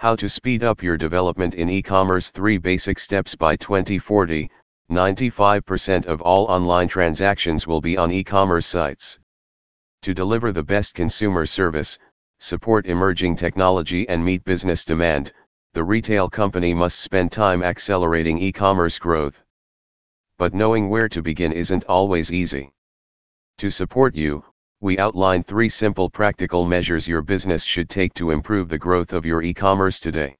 [0.00, 4.48] How to speed up your development in e-commerce 3 basic steps by 2040.
[4.88, 9.18] 95% of all online transactions will be on e-commerce sites.
[10.02, 11.98] To deliver the best consumer service,
[12.38, 15.32] support emerging technology and meet business demand,
[15.74, 19.42] the retail company must spend time accelerating e-commerce growth.
[20.38, 22.70] But knowing where to begin isn't always easy.
[23.56, 24.44] To support you,
[24.80, 29.26] we outline three simple practical measures your business should take to improve the growth of
[29.26, 30.36] your e-commerce today.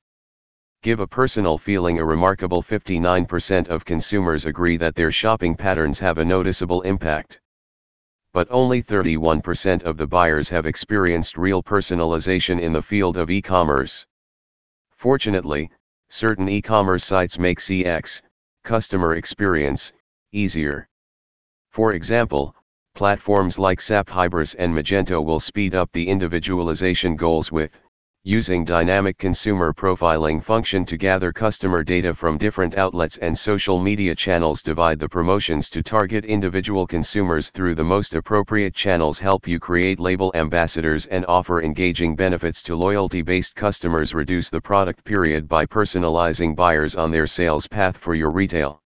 [0.81, 6.19] Give a personal feeling A remarkable 59% of consumers agree that their shopping patterns have
[6.19, 7.41] a noticeable impact.
[8.33, 14.07] But only 31% of the buyers have experienced real personalization in the field of e-commerce.
[14.93, 15.69] Fortunately,
[16.09, 18.23] certain e-commerce sites make CX,
[18.63, 19.93] customer experience,
[20.31, 20.89] easier.
[21.71, 22.55] For example,
[22.99, 27.81] platforms like SAP Hybris and Magento will speed up the individualization goals with,
[28.25, 34.17] using dynamic consumer profiling function to gather customer data from different outlets and social media
[34.17, 39.61] channels divide the promotions to target individual consumers through the most appropriate channels help you
[39.61, 45.65] create label ambassadors and offer engaging benefits to loyalty-based customers reduce the product period by
[45.65, 48.83] personalizing buyers on their sales path for your retail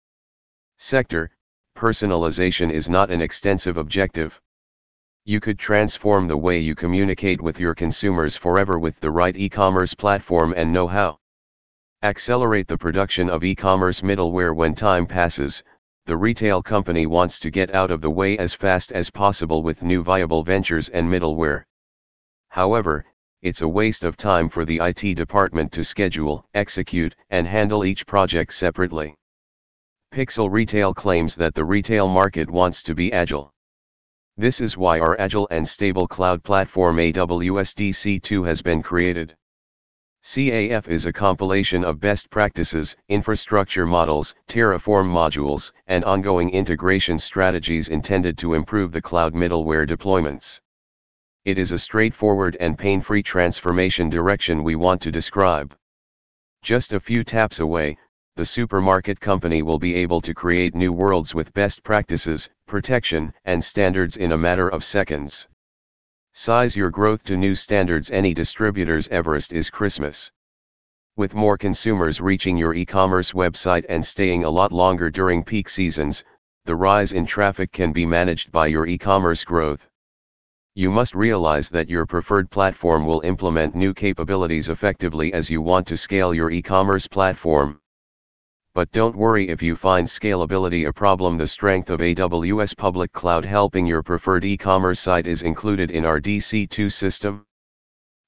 [0.77, 1.31] sector,
[1.81, 4.39] personalization is not an extensive objective.
[5.25, 9.95] You could transform the way you communicate with your consumers forever with the right e-commerce
[9.95, 11.17] platform and know-how.
[12.03, 15.63] Accelerate the production of e-commerce middleware when time passes,
[16.05, 19.81] the retail company wants to get out of the way as fast as possible with
[19.81, 21.63] new viable ventures and middleware.
[22.49, 23.05] However,
[23.41, 28.05] it's a waste of time for the IT department to schedule, execute, and handle each
[28.05, 29.15] project separately.
[30.11, 33.53] Pixel Retail claims that the retail market wants to be agile.
[34.35, 39.37] This is why our agile and stable cloud platform AWS DC2 has been created.
[40.21, 47.87] CAF is a compilation of best practices, infrastructure models, Terraform modules, and ongoing integration strategies
[47.87, 50.59] intended to improve the cloud middleware deployments.
[51.45, 55.73] It is a straightforward and pain-free transformation direction we want to describe.
[56.63, 57.97] Just a few taps away,
[58.37, 63.61] the supermarket company will be able to create new worlds with best practices, protection, and
[63.61, 65.49] standards in a matter of seconds.
[66.31, 70.31] Size your growth to new standards any distributor's Everest is Christmas.
[71.17, 76.23] With more consumers reaching your e-commerce website and staying a lot longer during peak seasons,
[76.63, 79.89] the rise in traffic can be managed by your e-commerce growth.
[80.73, 85.85] You must realize that your preferred platform will implement new capabilities effectively as you want
[85.87, 87.80] to scale your e-commerce platform
[88.73, 93.43] but don't worry if you find scalability a problem the strength of AWS public cloud
[93.43, 97.45] helping your preferred e-commerce site is included in our DC2 system.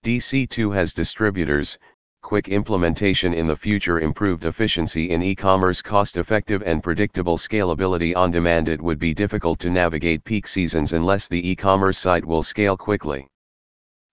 [0.04, 1.78] DC2 has distributors,
[2.24, 8.68] quick implementation in the future improved efficiency in e-commerce cost-effective and predictable scalability on demand
[8.68, 13.28] it would be difficult to navigate peak seasons unless the e-commerce site will scale quickly.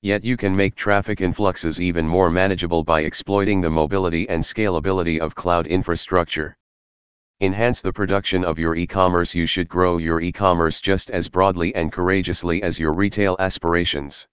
[0.02, 5.18] Yet you can make traffic influxes even more manageable by exploiting the mobility and scalability
[5.18, 6.56] of cloud infrastructure.
[7.42, 11.92] Enhance the production of your e-commerce You should grow your e-commerce just as broadly and
[11.92, 14.26] courageously as your retail aspirations.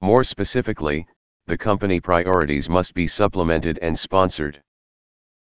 [0.00, 1.06] More specifically,
[1.46, 4.62] the company priorities must be supplemented and sponsored.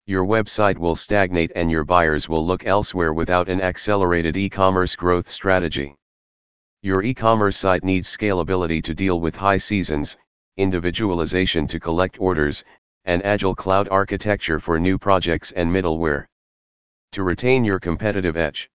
[0.08, 5.29] Your website will stagnate and your buyers will look elsewhere without an accelerated e-commerce growth
[5.29, 5.96] strategy.
[6.83, 10.15] Your e-commerce site needs scalability to deal with high seasons,
[10.57, 12.63] individualization to collect orders,
[13.05, 16.27] and agile cloud architecture for new projects and middleware.
[17.13, 18.69] To retain your competitive edge.